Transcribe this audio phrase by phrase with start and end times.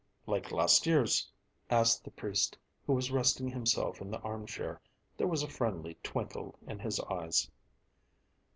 [0.25, 1.29] "Like last year's?"
[1.69, 2.57] asked the priest,
[2.87, 4.81] who was resting himself in the armchair.
[5.15, 7.51] There was a friendly twinkle in his eyes.